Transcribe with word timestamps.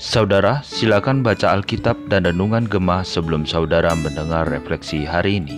Saudara, 0.00 0.64
silakan 0.64 1.20
baca 1.20 1.52
Alkitab 1.52 2.08
dan 2.08 2.24
Renungan 2.24 2.64
Gemah 2.64 3.04
sebelum 3.04 3.44
saudara 3.44 3.92
mendengar 3.92 4.48
refleksi 4.48 5.04
hari 5.04 5.44
ini. 5.44 5.56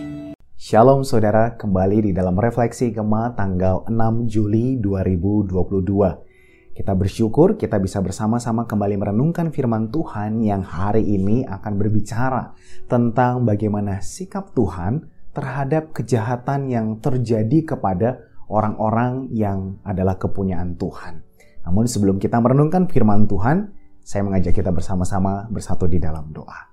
Shalom 0.59 1.07
saudara, 1.07 1.55
kembali 1.55 2.11
di 2.11 2.11
dalam 2.11 2.35
Refleksi 2.35 2.91
Gemah 2.91 3.39
tanggal 3.39 3.87
6 3.87 4.27
Juli 4.27 4.83
2022. 4.83 6.75
Kita 6.75 6.99
bersyukur 6.99 7.55
kita 7.55 7.79
bisa 7.79 8.03
bersama-sama 8.03 8.67
kembali 8.67 8.99
merenungkan 8.99 9.55
firman 9.55 9.95
Tuhan 9.95 10.43
yang 10.43 10.67
hari 10.67 11.07
ini 11.07 11.47
akan 11.47 11.79
berbicara 11.79 12.59
tentang 12.91 13.47
bagaimana 13.47 14.03
sikap 14.03 14.51
Tuhan 14.51 15.07
terhadap 15.31 15.95
kejahatan 15.95 16.67
yang 16.67 16.99
terjadi 16.99 17.71
kepada 17.71 18.32
orang-orang 18.53 19.33
yang 19.33 19.81
adalah 19.81 20.21
kepunyaan 20.21 20.77
Tuhan. 20.77 21.25
Namun 21.65 21.89
sebelum 21.89 22.21
kita 22.21 22.37
merenungkan 22.37 22.85
firman 22.85 23.25
Tuhan, 23.25 23.73
saya 24.05 24.27
mengajak 24.29 24.53
kita 24.53 24.69
bersama-sama 24.69 25.49
bersatu 25.49 25.89
di 25.89 25.97
dalam 25.97 26.29
doa. 26.29 26.69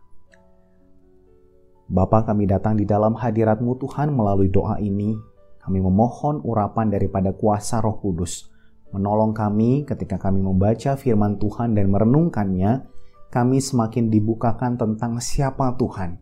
Bapa 1.90 2.28
kami 2.28 2.46
datang 2.46 2.78
di 2.78 2.86
dalam 2.86 3.18
hadiratmu 3.18 3.80
Tuhan 3.80 4.14
melalui 4.14 4.52
doa 4.52 4.78
ini. 4.78 5.16
Kami 5.64 5.80
memohon 5.82 6.46
urapan 6.46 6.92
daripada 6.94 7.34
kuasa 7.34 7.82
roh 7.82 7.98
kudus. 7.98 8.50
Menolong 8.90 9.34
kami 9.38 9.86
ketika 9.86 10.18
kami 10.18 10.42
membaca 10.42 10.98
firman 10.98 11.38
Tuhan 11.38 11.78
dan 11.78 11.90
merenungkannya, 11.94 12.86
kami 13.30 13.62
semakin 13.62 14.10
dibukakan 14.10 14.78
tentang 14.78 15.22
siapa 15.22 15.78
Tuhan. 15.78 16.18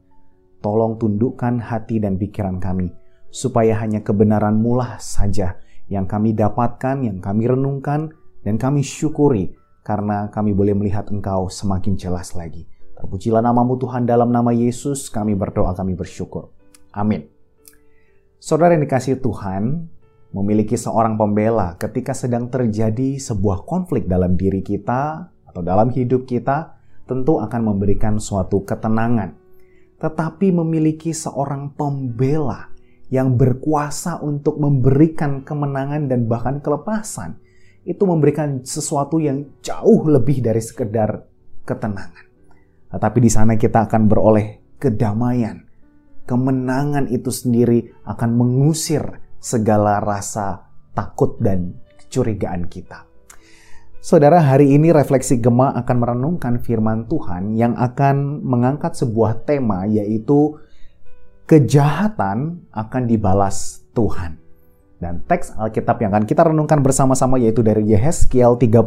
Tolong 0.59 0.99
tundukkan 0.99 1.63
hati 1.63 2.03
dan 2.03 2.19
pikiran 2.19 2.59
kami, 2.59 2.91
supaya 3.31 3.77
hanya 3.83 4.01
kebenaran 4.01 4.57
mulah 4.57 4.97
saja 4.99 5.59
yang 5.87 6.07
kami 6.07 6.35
dapatkan, 6.35 7.03
yang 7.03 7.19
kami 7.23 7.47
renungkan, 7.47 8.11
dan 8.43 8.55
kami 8.59 8.83
syukuri 8.83 9.55
karena 9.83 10.27
kami 10.31 10.51
boleh 10.51 10.75
melihat 10.75 11.07
Engkau 11.11 11.47
semakin 11.47 11.95
jelas 11.95 12.35
lagi. 12.35 12.67
Terpujilah 12.99 13.39
namamu 13.39 13.79
Tuhan 13.79 14.03
dalam 14.03 14.33
nama 14.33 14.51
Yesus 14.51 15.07
kami 15.07 15.37
berdoa 15.37 15.71
kami 15.77 15.95
bersyukur. 15.95 16.51
Amin. 16.91 17.29
Saudara 18.41 18.73
yang 18.75 18.83
dikasih 18.83 19.21
Tuhan, 19.21 19.87
memiliki 20.35 20.75
seorang 20.75 21.15
pembela 21.15 21.79
ketika 21.79 22.11
sedang 22.11 22.51
terjadi 22.51 23.15
sebuah 23.17 23.63
konflik 23.63 24.09
dalam 24.11 24.35
diri 24.35 24.59
kita 24.59 25.31
atau 25.47 25.61
dalam 25.63 25.93
hidup 25.93 26.27
kita, 26.27 26.77
tentu 27.07 27.39
akan 27.39 27.61
memberikan 27.73 28.19
suatu 28.19 28.67
ketenangan. 28.67 29.33
Tetapi 29.97 30.53
memiliki 30.53 31.15
seorang 31.15 31.73
pembela 31.73 32.76
yang 33.07 33.39
berkuasa 33.39 34.19
untuk 34.19 34.59
memberikan 34.59 35.43
kemenangan 35.43 36.11
dan 36.11 36.27
bahkan 36.27 36.59
kelepasan 36.59 37.39
itu 37.87 38.03
memberikan 38.03 38.67
sesuatu 38.67 39.15
yang 39.15 39.47
jauh 39.63 40.03
lebih 40.11 40.43
dari 40.43 40.59
sekedar 40.59 41.23
ketenangan. 41.63 42.27
Tetapi 42.91 43.17
di 43.23 43.31
sana 43.31 43.55
kita 43.55 43.87
akan 43.87 44.11
beroleh 44.11 44.75
kedamaian. 44.75 45.63
Kemenangan 46.27 47.07
itu 47.07 47.31
sendiri 47.31 47.87
akan 48.03 48.35
mengusir 48.35 49.23
segala 49.39 50.03
rasa 50.03 50.67
takut 50.91 51.39
dan 51.39 51.79
kecurigaan 52.03 52.67
kita. 52.67 53.07
Saudara, 54.03 54.39
hari 54.39 54.71
ini 54.75 54.91
refleksi 54.91 55.39
Gema 55.39 55.71
akan 55.75 55.97
merenungkan 55.99 56.59
firman 56.59 57.07
Tuhan 57.11 57.55
yang 57.55 57.75
akan 57.75 58.43
mengangkat 58.43 58.95
sebuah 58.95 59.47
tema 59.47 59.83
yaitu 59.83 60.59
kejahatan 61.47 62.67
akan 62.75 63.03
dibalas 63.07 63.87
Tuhan. 63.95 64.37
Dan 64.99 65.23
teks 65.23 65.55
Alkitab 65.55 66.03
yang 66.03 66.11
akan 66.11 66.27
kita 66.27 66.43
renungkan 66.43 66.83
bersama-sama 66.83 67.39
yaitu 67.39 67.63
dari 67.63 67.87
Yehezkiel 67.87 68.59
35. 68.59 68.83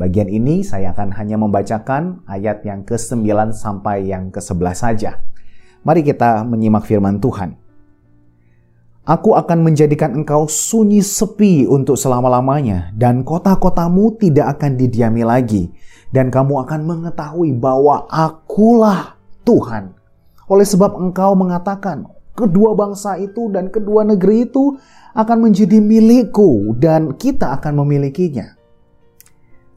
Bagian 0.00 0.28
ini 0.32 0.64
saya 0.64 0.96
akan 0.96 1.12
hanya 1.12 1.36
membacakan 1.36 2.24
ayat 2.24 2.64
yang 2.64 2.88
ke-9 2.88 3.52
sampai 3.52 4.08
yang 4.08 4.32
ke-11 4.32 4.72
saja. 4.72 5.20
Mari 5.84 6.00
kita 6.00 6.40
menyimak 6.48 6.88
firman 6.88 7.20
Tuhan. 7.20 7.60
Aku 9.04 9.36
akan 9.36 9.60
menjadikan 9.60 10.16
engkau 10.16 10.48
sunyi 10.48 11.04
sepi 11.04 11.68
untuk 11.68 11.98
selama-lamanya, 11.98 12.94
dan 12.94 13.26
kota-kotamu 13.26 14.16
tidak 14.16 14.56
akan 14.56 14.78
didiami 14.78 15.26
lagi, 15.26 15.72
dan 16.14 16.30
kamu 16.30 16.64
akan 16.64 16.80
mengetahui 16.86 17.56
bahwa 17.58 18.06
akulah 18.06 19.18
Tuhan. 19.42 19.99
Oleh 20.50 20.66
sebab 20.66 20.98
engkau 20.98 21.38
mengatakan, 21.38 22.10
kedua 22.34 22.74
bangsa 22.74 23.14
itu 23.22 23.46
dan 23.54 23.70
kedua 23.70 24.02
negeri 24.02 24.50
itu 24.50 24.74
akan 25.14 25.46
menjadi 25.46 25.78
milikku 25.78 26.74
dan 26.74 27.14
kita 27.14 27.54
akan 27.54 27.86
memilikinya. 27.86 28.58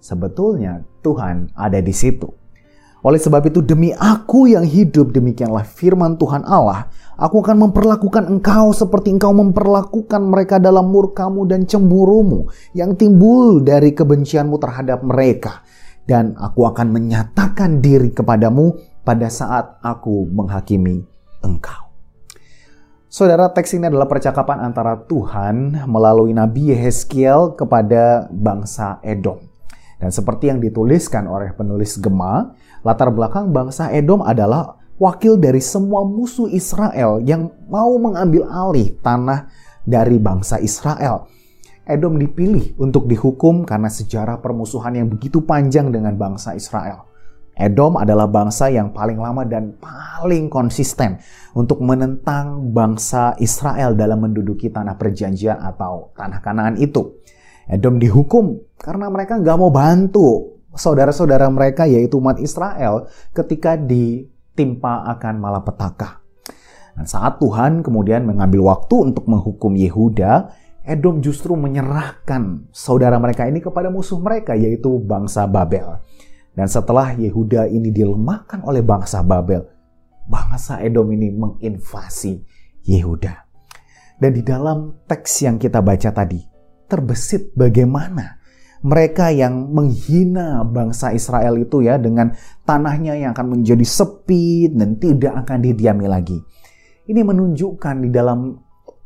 Sebetulnya 0.01 0.81
Tuhan 1.05 1.53
ada 1.53 1.77
di 1.77 1.93
situ. 1.93 2.27
Oleh 3.03 3.19
sebab 3.19 3.43
itu 3.51 3.59
demi 3.59 3.91
aku 3.91 4.47
yang 4.47 4.63
hidup 4.63 5.11
demikianlah 5.11 5.67
firman 5.67 6.15
Tuhan 6.15 6.47
Allah, 6.47 6.87
aku 7.19 7.43
akan 7.43 7.69
memperlakukan 7.69 8.31
engkau 8.31 8.71
seperti 8.71 9.11
engkau 9.11 9.35
memperlakukan 9.35 10.23
mereka 10.23 10.55
dalam 10.55 10.87
murkamu 10.87 11.43
dan 11.43 11.67
cemburumu 11.67 12.47
yang 12.71 12.95
timbul 12.95 13.59
dari 13.59 13.91
kebencianmu 13.91 14.55
terhadap 14.55 15.03
mereka. 15.03 15.61
Dan 16.03 16.35
aku 16.35 16.67
akan 16.67 16.95
menyatakan 16.95 17.79
diri 17.83 18.11
kepadamu 18.11 18.92
pada 19.03 19.27
saat 19.27 19.77
aku 19.83 20.27
menghakimi 20.31 21.03
engkau. 21.43 21.91
Saudara, 23.13 23.45
teks 23.53 23.77
ini 23.77 23.93
adalah 23.93 24.09
percakapan 24.09 24.65
antara 24.65 24.97
Tuhan 25.05 25.85
melalui 25.85 26.33
Nabi 26.33 26.73
Yehezkiel 26.73 27.53
kepada 27.53 28.25
bangsa 28.33 28.97
Edom. 29.05 29.37
Dan 30.01 30.09
seperti 30.09 30.49
yang 30.49 30.57
dituliskan 30.57 31.29
oleh 31.29 31.53
penulis 31.53 32.01
Gema, 32.01 32.57
latar 32.81 33.13
belakang 33.13 33.53
bangsa 33.53 33.93
Edom 33.93 34.25
adalah 34.25 34.81
wakil 34.97 35.37
dari 35.37 35.61
semua 35.61 36.01
musuh 36.01 36.49
Israel 36.49 37.21
yang 37.21 37.53
mau 37.69 37.93
mengambil 38.01 38.49
alih 38.49 38.97
tanah 39.05 39.45
dari 39.85 40.17
bangsa 40.17 40.57
Israel. 40.57 41.29
Edom 41.85 42.17
dipilih 42.17 42.79
untuk 42.81 43.05
dihukum 43.05 43.61
karena 43.61 43.93
sejarah 43.93 44.41
permusuhan 44.41 44.97
yang 44.97 45.05
begitu 45.05 45.45
panjang 45.45 45.93
dengan 45.93 46.17
bangsa 46.17 46.57
Israel. 46.57 47.12
Edom 47.53 48.01
adalah 48.01 48.25
bangsa 48.25 48.73
yang 48.73 48.89
paling 48.89 49.21
lama 49.21 49.45
dan 49.45 49.77
paling 49.77 50.49
konsisten 50.49 51.21
untuk 51.53 51.85
menentang 51.85 52.73
bangsa 52.73 53.37
Israel 53.37 53.93
dalam 53.93 54.25
menduduki 54.25 54.73
tanah 54.73 54.97
perjanjian 54.97 55.61
atau 55.61 56.09
tanah 56.17 56.41
kanaan 56.41 56.81
itu. 56.81 57.21
Edom 57.69 58.01
dihukum 58.01 58.57
karena 58.81 59.07
mereka 59.13 59.37
nggak 59.37 59.57
mau 59.61 59.69
bantu 59.69 60.57
saudara-saudara 60.73 61.45
mereka 61.53 61.85
yaitu 61.85 62.17
umat 62.17 62.41
Israel 62.41 63.05
ketika 63.31 63.77
ditimpa 63.77 65.05
akan 65.13 65.37
malapetaka. 65.37 66.25
Dan 66.93 67.05
saat 67.05 67.37
Tuhan 67.37 67.85
kemudian 67.85 68.25
mengambil 68.25 68.69
waktu 68.69 69.13
untuk 69.13 69.25
menghukum 69.29 69.73
Yehuda, 69.73 70.53
Edom 70.83 71.23
justru 71.23 71.55
menyerahkan 71.55 72.67
saudara 72.73 73.15
mereka 73.21 73.47
ini 73.47 73.63
kepada 73.63 73.87
musuh 73.93 74.19
mereka 74.19 74.57
yaitu 74.57 74.99
bangsa 75.01 75.45
Babel. 75.47 76.01
Dan 76.53 76.69
setelah 76.69 77.17
Yehuda 77.17 77.65
ini 77.65 77.89
dilemahkan 77.89 78.61
oleh 78.61 78.85
bangsa 78.85 79.25
Babel, 79.25 79.65
bangsa 80.29 80.85
Edom 80.85 81.09
ini 81.09 81.33
menginvasi 81.33 82.45
Yehuda. 82.85 83.33
Dan 84.21 84.31
di 84.37 84.45
dalam 84.45 85.01
teks 85.09 85.49
yang 85.49 85.57
kita 85.57 85.81
baca 85.81 86.13
tadi, 86.13 86.37
terbesit 86.85 87.57
bagaimana 87.57 88.37
mereka 88.85 89.33
yang 89.33 89.73
menghina 89.73 90.61
bangsa 90.61 91.09
Israel 91.15 91.57
itu 91.57 91.81
ya 91.81 91.97
dengan 91.97 92.35
tanahnya 92.67 93.17
yang 93.17 93.31
akan 93.33 93.57
menjadi 93.57 93.81
sepi 93.81 94.69
dan 94.69 95.01
tidak 95.01 95.33
akan 95.47 95.57
didiami 95.63 96.05
lagi. 96.05 96.37
Ini 97.09 97.23
menunjukkan 97.25 97.95
di 98.03 98.09
dalam 98.13 98.53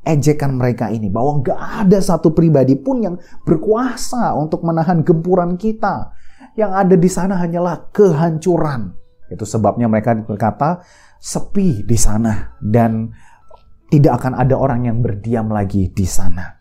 ejekan 0.03 0.59
mereka 0.59 0.91
ini 0.91 1.08
bahwa 1.08 1.40
gak 1.46 1.88
ada 1.88 2.00
satu 2.03 2.35
pribadi 2.35 2.75
pun 2.75 3.03
yang 3.06 3.16
berkuasa 3.47 4.35
untuk 4.35 4.67
menahan 4.67 5.03
gempuran 5.03 5.55
kita 5.55 6.11
yang 6.57 6.73
ada 6.73 6.97
di 6.97 7.07
sana 7.07 7.37
hanyalah 7.37 7.93
kehancuran. 7.93 8.97
Itu 9.29 9.45
sebabnya 9.45 9.85
mereka 9.85 10.17
berkata 10.17 10.81
sepi 11.21 11.85
di 11.85 11.95
sana 11.95 12.57
dan 12.57 13.13
tidak 13.87 14.19
akan 14.19 14.33
ada 14.35 14.57
orang 14.57 14.89
yang 14.89 14.99
berdiam 14.99 15.53
lagi 15.53 15.93
di 15.93 16.03
sana. 16.03 16.57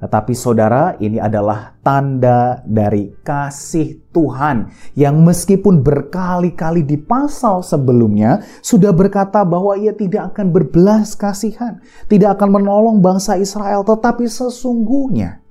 Tetapi 0.00 0.32
saudara, 0.32 0.96
ini 0.96 1.20
adalah 1.20 1.76
tanda 1.84 2.64
dari 2.64 3.12
kasih 3.20 4.08
Tuhan 4.08 4.72
yang 4.96 5.20
meskipun 5.20 5.84
berkali-kali 5.84 6.80
di 6.88 6.96
pasal 6.96 7.60
sebelumnya 7.60 8.40
sudah 8.64 8.96
berkata 8.96 9.44
bahwa 9.44 9.76
ia 9.76 9.92
tidak 9.92 10.32
akan 10.32 10.56
berbelas 10.56 11.12
kasihan, 11.12 11.84
tidak 12.08 12.40
akan 12.40 12.48
menolong 12.48 13.04
bangsa 13.04 13.36
Israel, 13.36 13.84
tetapi 13.84 14.24
sesungguhnya 14.24 15.44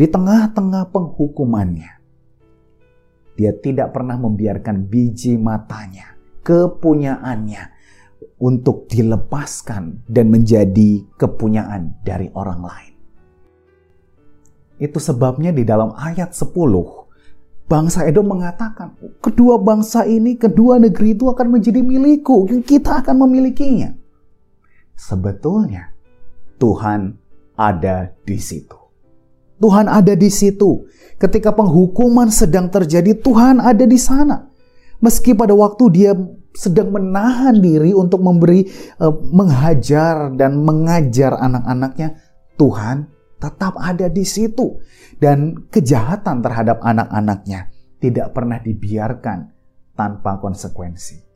di 0.00 0.08
tengah-tengah 0.08 0.88
penghukumannya 0.88 1.99
dia 3.38 3.54
tidak 3.56 3.94
pernah 3.94 4.16
membiarkan 4.18 4.88
biji 4.88 5.36
matanya, 5.36 6.16
kepunyaannya 6.42 7.62
untuk 8.40 8.88
dilepaskan 8.88 10.08
dan 10.08 10.32
menjadi 10.32 11.04
kepunyaan 11.20 12.00
dari 12.00 12.32
orang 12.32 12.60
lain. 12.64 12.94
Itu 14.80 14.96
sebabnya 14.96 15.52
di 15.52 15.60
dalam 15.60 15.92
ayat 15.92 16.32
10 16.32 16.56
bangsa 17.68 18.08
Edom 18.08 18.32
mengatakan, 18.32 18.96
kedua 19.20 19.60
bangsa 19.60 20.08
ini, 20.08 20.40
kedua 20.40 20.80
negeri 20.80 21.12
itu 21.12 21.28
akan 21.28 21.60
menjadi 21.60 21.84
milikku, 21.84 22.48
kita 22.64 23.04
akan 23.04 23.28
memilikinya. 23.28 23.92
Sebetulnya 24.96 25.92
Tuhan 26.56 27.14
ada 27.60 28.16
di 28.24 28.40
situ. 28.40 28.79
Tuhan 29.60 29.86
ada 29.86 30.16
di 30.16 30.32
situ. 30.32 30.88
Ketika 31.20 31.52
penghukuman 31.52 32.32
sedang 32.32 32.72
terjadi, 32.72 33.12
Tuhan 33.12 33.60
ada 33.60 33.84
di 33.84 34.00
sana. 34.00 34.48
Meski 35.04 35.36
pada 35.36 35.52
waktu 35.52 35.84
dia 35.92 36.12
sedang 36.56 36.90
menahan 36.90 37.60
diri 37.60 37.92
untuk 37.92 38.24
memberi 38.24 38.64
uh, 39.00 39.12
menghajar 39.28 40.32
dan 40.32 40.64
mengajar 40.64 41.36
anak-anaknya, 41.36 42.16
Tuhan 42.56 43.08
tetap 43.40 43.76
ada 43.80 44.08
di 44.08 44.24
situ 44.24 44.80
dan 45.16 45.68
kejahatan 45.68 46.44
terhadap 46.44 46.80
anak-anaknya 46.84 47.72
tidak 48.00 48.32
pernah 48.32 48.60
dibiarkan 48.60 49.38
tanpa 49.96 50.40
konsekuensi. 50.40 51.28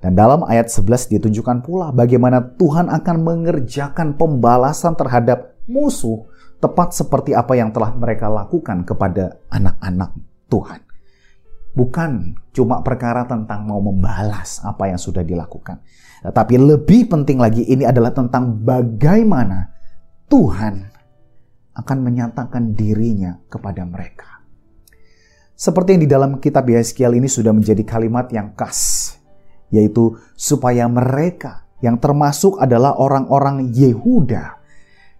Dan 0.00 0.12
dalam 0.12 0.44
ayat 0.44 0.68
11 0.68 1.12
ditunjukkan 1.16 1.64
pula 1.64 1.88
bagaimana 1.92 2.56
Tuhan 2.60 2.92
akan 2.92 3.16
mengerjakan 3.24 4.20
pembalasan 4.20 4.92
terhadap 4.92 5.56
musuh 5.64 6.28
tepat 6.60 6.96
seperti 6.96 7.36
apa 7.36 7.52
yang 7.56 7.70
telah 7.72 7.92
mereka 7.92 8.32
lakukan 8.32 8.82
kepada 8.88 9.40
anak-anak 9.52 10.16
Tuhan. 10.48 10.80
Bukan 11.76 12.32
cuma 12.56 12.80
perkara 12.80 13.28
tentang 13.28 13.68
mau 13.68 13.84
membalas 13.84 14.64
apa 14.64 14.88
yang 14.88 14.96
sudah 14.96 15.20
dilakukan. 15.20 15.84
Tapi 16.24 16.56
lebih 16.56 17.12
penting 17.12 17.36
lagi 17.36 17.68
ini 17.68 17.84
adalah 17.84 18.16
tentang 18.16 18.64
bagaimana 18.64 19.76
Tuhan 20.32 20.88
akan 21.76 21.98
menyatakan 22.00 22.72
dirinya 22.72 23.36
kepada 23.52 23.84
mereka. 23.84 24.40
Seperti 25.52 25.96
yang 25.96 26.02
di 26.04 26.10
dalam 26.10 26.30
kitab 26.40 26.64
Yeskiel 26.64 27.16
ini 27.16 27.28
sudah 27.28 27.52
menjadi 27.52 27.84
kalimat 27.84 28.32
yang 28.32 28.56
khas, 28.56 29.12
yaitu 29.68 30.16
supaya 30.32 30.88
mereka 30.88 31.68
yang 31.84 32.00
termasuk 32.00 32.56
adalah 32.56 32.96
orang-orang 32.96 33.68
Yehuda 33.72 34.55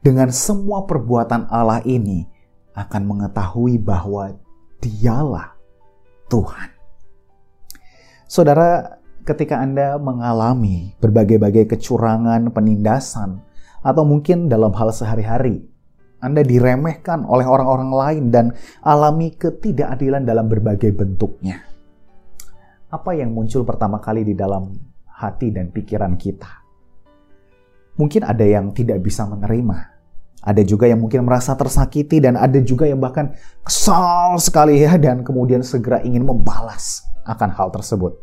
dengan 0.06 0.30
semua 0.30 0.86
perbuatan 0.86 1.50
Allah 1.50 1.82
ini 1.82 2.30
akan 2.78 3.02
mengetahui 3.10 3.74
bahwa 3.82 4.38
dialah 4.78 5.58
Tuhan. 6.30 6.70
Saudara, 8.30 9.02
ketika 9.26 9.58
Anda 9.58 9.98
mengalami 9.98 10.94
berbagai-bagai 11.02 11.74
kecurangan, 11.74 12.54
penindasan, 12.54 13.42
atau 13.82 14.06
mungkin 14.06 14.46
dalam 14.46 14.70
hal 14.78 14.94
sehari-hari, 14.94 15.66
Anda 16.22 16.46
diremehkan 16.46 17.26
oleh 17.26 17.42
orang-orang 17.42 17.90
lain 17.90 18.24
dan 18.30 18.46
alami 18.86 19.34
ketidakadilan 19.34 20.22
dalam 20.22 20.46
berbagai 20.46 20.94
bentuknya. 20.94 21.66
Apa 22.94 23.10
yang 23.18 23.34
muncul 23.34 23.66
pertama 23.66 23.98
kali 23.98 24.22
di 24.22 24.38
dalam 24.38 24.70
hati 25.10 25.50
dan 25.50 25.74
pikiran 25.74 26.14
kita? 26.14 26.62
Mungkin 27.98 28.22
ada 28.22 28.44
yang 28.46 28.70
tidak 28.70 29.02
bisa 29.02 29.24
menerima, 29.24 29.95
ada 30.46 30.62
juga 30.62 30.86
yang 30.86 31.02
mungkin 31.02 31.26
merasa 31.26 31.58
tersakiti 31.58 32.22
dan 32.22 32.38
ada 32.38 32.62
juga 32.62 32.86
yang 32.86 33.02
bahkan 33.02 33.34
kesal 33.66 34.38
sekali 34.38 34.78
ya 34.78 34.94
dan 34.94 35.26
kemudian 35.26 35.66
segera 35.66 35.98
ingin 36.06 36.22
membalas 36.22 37.02
akan 37.26 37.50
hal 37.50 37.74
tersebut. 37.74 38.14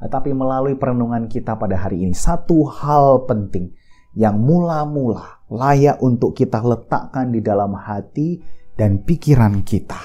Tapi 0.00 0.32
melalui 0.32 0.80
perenungan 0.80 1.28
kita 1.28 1.60
pada 1.60 1.76
hari 1.76 2.08
ini, 2.08 2.16
satu 2.16 2.64
hal 2.64 3.28
penting 3.28 3.76
yang 4.16 4.40
mula-mula 4.40 5.44
layak 5.52 6.00
untuk 6.00 6.32
kita 6.32 6.64
letakkan 6.64 7.28
di 7.28 7.44
dalam 7.44 7.76
hati 7.76 8.40
dan 8.80 9.04
pikiran 9.04 9.60
kita. 9.60 10.00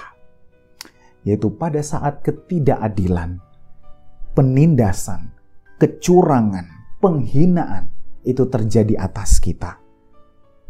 Yaitu 1.24 1.56
pada 1.56 1.80
saat 1.80 2.20
ketidakadilan, 2.20 3.40
penindasan, 4.36 5.32
kecurangan, 5.80 7.00
penghinaan 7.00 7.96
itu 8.28 8.44
terjadi 8.52 9.00
atas 9.00 9.40
kita. 9.40 9.80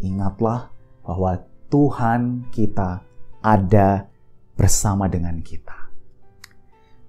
Ingatlah 0.06 0.75
bahwa 1.06 1.40
Tuhan 1.70 2.50
kita 2.50 3.06
ada 3.46 4.10
bersama 4.58 5.06
dengan 5.06 5.38
kita. 5.40 5.86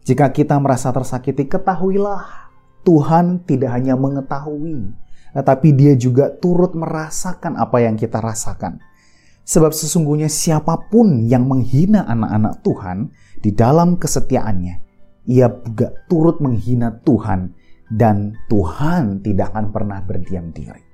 Jika 0.06 0.30
kita 0.30 0.54
merasa 0.62 0.94
tersakiti, 0.94 1.50
ketahuilah 1.50 2.52
Tuhan 2.86 3.42
tidak 3.42 3.74
hanya 3.74 3.98
mengetahui, 3.98 4.94
tetapi 5.34 5.68
Dia 5.74 5.98
juga 5.98 6.30
turut 6.30 6.78
merasakan 6.78 7.58
apa 7.58 7.82
yang 7.82 7.98
kita 7.98 8.22
rasakan. 8.22 8.78
Sebab 9.46 9.74
sesungguhnya 9.74 10.30
siapa 10.30 10.90
pun 10.90 11.26
yang 11.26 11.46
menghina 11.50 12.06
anak-anak 12.06 12.62
Tuhan 12.62 12.98
di 13.42 13.50
dalam 13.50 13.98
kesetiaannya, 13.98 14.74
ia 15.26 15.50
juga 15.50 15.90
turut 16.06 16.38
menghina 16.38 17.02
Tuhan 17.02 17.50
dan 17.90 18.34
Tuhan 18.46 19.22
tidak 19.26 19.54
akan 19.54 19.66
pernah 19.74 19.98
berdiam 20.02 20.54
diri. 20.54 20.85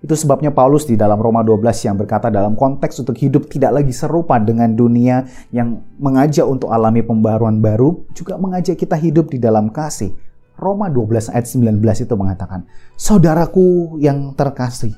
Itu 0.00 0.16
sebabnya 0.16 0.48
Paulus 0.48 0.88
di 0.88 0.96
dalam 0.96 1.20
Roma 1.20 1.44
12 1.44 1.84
yang 1.84 1.96
berkata 2.00 2.32
dalam 2.32 2.56
konteks 2.56 3.04
untuk 3.04 3.20
hidup 3.20 3.52
tidak 3.52 3.80
lagi 3.80 3.92
serupa 3.92 4.40
dengan 4.40 4.72
dunia 4.72 5.28
yang 5.52 5.84
mengajak 6.00 6.48
untuk 6.48 6.72
alami 6.72 7.04
pembaruan 7.04 7.60
baru, 7.60 8.08
juga 8.16 8.40
mengajak 8.40 8.80
kita 8.80 8.96
hidup 8.96 9.28
di 9.28 9.36
dalam 9.36 9.68
kasih. 9.68 10.16
Roma 10.56 10.88
12 10.88 11.36
ayat 11.36 11.46
19 11.48 11.84
itu 11.84 12.14
mengatakan, 12.16 12.64
Saudaraku 12.96 14.00
yang 14.00 14.32
terkasih, 14.32 14.96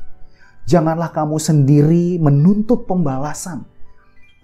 janganlah 0.70 1.10
kamu 1.10 1.38
sendiri 1.38 2.22
menuntut 2.22 2.86
pembalasan, 2.86 3.66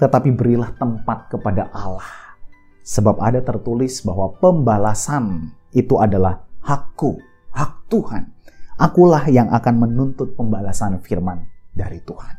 tetapi 0.02 0.34
berilah 0.34 0.74
tempat 0.74 1.30
kepada 1.30 1.70
Allah. 1.70 2.34
Sebab 2.82 3.22
ada 3.22 3.38
tertulis 3.46 4.02
bahwa 4.02 4.34
pembalasan 4.42 5.54
itu 5.70 5.98
adalah 6.02 6.42
hakku, 6.66 7.18
hak 7.54 7.86
Tuhan 7.90 8.37
akulah 8.78 9.26
yang 9.26 9.50
akan 9.50 9.74
menuntut 9.82 10.38
pembalasan 10.38 11.02
firman 11.02 11.50
dari 11.74 11.98
Tuhan. 11.98 12.34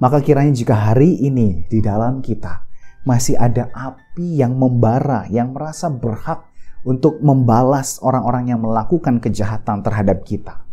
Maka 0.00 0.24
kiranya 0.24 0.50
jika 0.50 0.74
hari 0.74 1.20
ini 1.22 1.68
di 1.68 1.78
dalam 1.84 2.24
kita 2.24 2.64
masih 3.04 3.36
ada 3.36 3.68
api 3.70 4.40
yang 4.40 4.56
membara, 4.56 5.28
yang 5.28 5.52
merasa 5.52 5.92
berhak 5.92 6.48
untuk 6.82 7.22
membalas 7.22 8.02
orang-orang 8.02 8.50
yang 8.50 8.60
melakukan 8.64 9.22
kejahatan 9.22 9.84
terhadap 9.84 10.26
kita. 10.26 10.64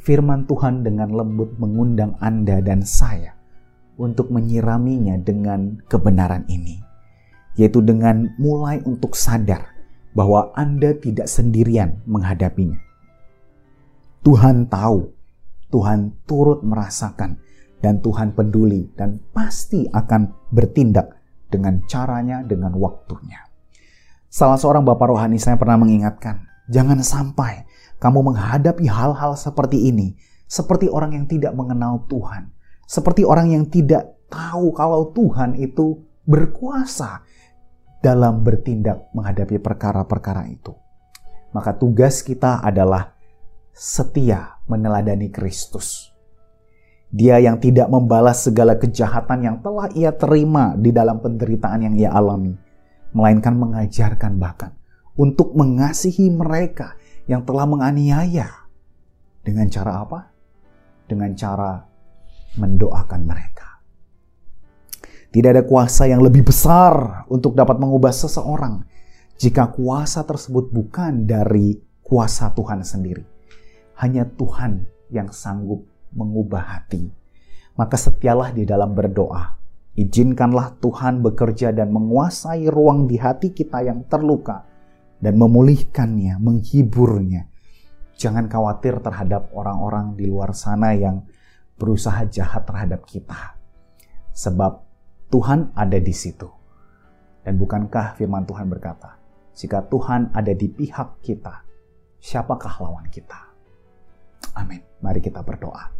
Firman 0.00 0.48
Tuhan 0.48 0.80
dengan 0.86 1.12
lembut 1.12 1.60
mengundang 1.60 2.16
Anda 2.22 2.64
dan 2.64 2.86
saya 2.86 3.36
untuk 4.00 4.32
menyiraminya 4.32 5.20
dengan 5.20 5.84
kebenaran 5.90 6.48
ini, 6.48 6.80
yaitu 7.60 7.84
dengan 7.84 8.32
mulai 8.40 8.80
untuk 8.88 9.12
sadar 9.12 9.68
bahwa 10.16 10.50
Anda 10.56 10.96
tidak 10.96 11.28
sendirian 11.28 12.00
menghadapinya 12.08 12.91
Tuhan 14.22 14.70
tahu, 14.70 15.10
Tuhan 15.74 16.14
turut 16.30 16.62
merasakan, 16.62 17.42
dan 17.82 17.98
Tuhan 17.98 18.38
peduli 18.38 18.86
dan 18.94 19.18
pasti 19.34 19.82
akan 19.90 20.30
bertindak 20.54 21.18
dengan 21.50 21.82
caranya, 21.90 22.46
dengan 22.46 22.78
waktunya. 22.78 23.42
Salah 24.30 24.56
seorang 24.56 24.86
bapak 24.86 25.10
rohani 25.10 25.42
saya 25.42 25.58
pernah 25.58 25.74
mengingatkan, 25.74 26.46
jangan 26.70 27.02
sampai 27.02 27.66
kamu 27.98 28.32
menghadapi 28.32 28.86
hal-hal 28.86 29.34
seperti 29.34 29.90
ini, 29.90 30.14
seperti 30.46 30.86
orang 30.86 31.18
yang 31.18 31.26
tidak 31.26 31.52
mengenal 31.58 32.06
Tuhan, 32.06 32.54
seperti 32.86 33.26
orang 33.26 33.50
yang 33.50 33.66
tidak 33.66 34.22
tahu 34.30 34.70
kalau 34.70 35.10
Tuhan 35.10 35.58
itu 35.58 35.98
berkuasa 36.22 37.26
dalam 37.98 38.46
bertindak 38.46 39.10
menghadapi 39.10 39.58
perkara-perkara 39.58 40.46
itu. 40.46 40.78
Maka 41.50 41.74
tugas 41.74 42.22
kita 42.22 42.62
adalah 42.62 43.18
setia 43.72 44.60
meneladani 44.68 45.32
Kristus. 45.32 46.12
Dia 47.12 47.40
yang 47.40 47.60
tidak 47.60 47.92
membalas 47.92 48.44
segala 48.44 48.76
kejahatan 48.76 49.44
yang 49.44 49.56
telah 49.60 49.88
ia 49.92 50.12
terima 50.16 50.72
di 50.76 50.92
dalam 50.92 51.20
penderitaan 51.20 51.88
yang 51.88 51.94
ia 51.96 52.08
alami, 52.12 52.56
melainkan 53.12 53.52
mengajarkan 53.56 54.40
bahkan 54.40 54.72
untuk 55.16 55.52
mengasihi 55.52 56.32
mereka 56.32 56.96
yang 57.28 57.44
telah 57.44 57.68
menganiaya. 57.68 58.48
Dengan 59.42 59.68
cara 59.68 60.06
apa? 60.06 60.20
Dengan 61.04 61.34
cara 61.36 61.84
mendoakan 62.56 63.22
mereka. 63.26 63.68
Tidak 65.32 65.48
ada 65.48 65.64
kuasa 65.64 66.08
yang 66.08 66.20
lebih 66.20 66.44
besar 66.44 67.24
untuk 67.28 67.56
dapat 67.56 67.80
mengubah 67.80 68.12
seseorang 68.12 68.84
jika 69.40 69.72
kuasa 69.72 70.22
tersebut 70.28 70.68
bukan 70.70 71.24
dari 71.24 71.80
kuasa 72.04 72.52
Tuhan 72.52 72.84
sendiri 72.84 73.31
hanya 74.02 74.26
Tuhan 74.26 74.82
yang 75.14 75.30
sanggup 75.30 75.86
mengubah 76.10 76.60
hati. 76.60 77.08
Maka 77.78 77.96
setialah 77.96 78.50
di 78.52 78.66
dalam 78.66 78.92
berdoa. 78.92 79.56
Izinkanlah 79.94 80.82
Tuhan 80.82 81.22
bekerja 81.22 81.70
dan 81.70 81.92
menguasai 81.94 82.66
ruang 82.68 83.06
di 83.06 83.20
hati 83.20 83.54
kita 83.54 83.84
yang 83.84 84.08
terluka 84.10 84.64
dan 85.22 85.38
memulihkannya, 85.38 86.40
menghiburnya. 86.42 87.46
Jangan 88.16 88.48
khawatir 88.48 88.98
terhadap 89.04 89.52
orang-orang 89.54 90.18
di 90.18 90.26
luar 90.26 90.56
sana 90.56 90.96
yang 90.96 91.24
berusaha 91.76 92.24
jahat 92.28 92.66
terhadap 92.66 93.04
kita. 93.06 93.56
sebab 94.32 94.80
Tuhan 95.28 95.76
ada 95.76 96.00
di 96.00 96.12
situ. 96.16 96.48
Dan 97.44 97.60
bukankah 97.60 98.16
firman 98.16 98.48
Tuhan 98.48 98.64
berkata, 98.72 99.20
jika 99.52 99.84
Tuhan 99.92 100.32
ada 100.32 100.56
di 100.56 100.72
pihak 100.72 101.20
kita, 101.20 101.68
siapakah 102.16 102.80
lawan 102.80 103.12
kita? 103.12 103.51
Amin. 104.54 104.82
Mari 105.02 105.20
kita 105.22 105.42
berdoa. 105.42 105.90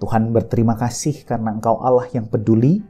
Tuhan 0.00 0.32
berterima 0.32 0.80
kasih 0.80 1.28
karena 1.28 1.52
Engkau 1.52 1.76
Allah 1.84 2.08
yang 2.12 2.24
peduli, 2.26 2.80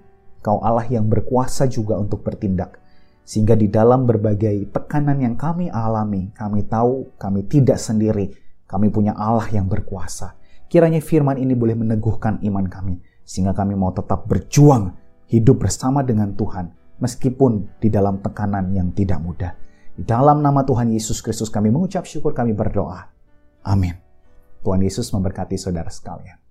Engkau 0.40 0.62
Allah 0.62 0.86
yang 0.86 1.10
berkuasa 1.10 1.66
juga 1.66 1.98
untuk 1.98 2.22
bertindak. 2.22 2.78
Sehingga 3.26 3.58
di 3.58 3.70
dalam 3.70 4.06
berbagai 4.06 4.70
tekanan 4.70 5.18
yang 5.22 5.34
kami 5.34 5.70
alami, 5.70 6.30
kami 6.34 6.66
tahu 6.66 7.14
kami 7.18 7.46
tidak 7.46 7.78
sendiri, 7.78 8.30
kami 8.66 8.90
punya 8.90 9.14
Allah 9.14 9.46
yang 9.50 9.66
berkuasa. 9.66 10.38
Kiranya 10.70 11.02
firman 11.02 11.38
ini 11.38 11.54
boleh 11.58 11.74
meneguhkan 11.74 12.42
iman 12.46 12.66
kami, 12.70 13.02
sehingga 13.26 13.54
kami 13.54 13.74
mau 13.74 13.90
tetap 13.90 14.26
berjuang 14.26 14.94
hidup 15.30 15.66
bersama 15.66 16.02
dengan 16.02 16.34
Tuhan, 16.34 16.98
meskipun 16.98 17.78
di 17.78 17.90
dalam 17.90 18.22
tekanan 18.22 18.70
yang 18.74 18.90
tidak 18.94 19.18
mudah. 19.22 19.54
Di 19.94 20.06
dalam 20.06 20.42
nama 20.42 20.62
Tuhan 20.62 20.90
Yesus 20.94 21.22
Kristus 21.22 21.50
kami 21.50 21.74
mengucap 21.74 22.06
syukur 22.06 22.34
kami 22.34 22.54
berdoa. 22.54 23.10
Amin. 23.66 24.09
Tuhan 24.60 24.84
Yesus 24.84 25.08
memberkati 25.12 25.56
saudara 25.56 25.88
sekalian. 25.88 26.49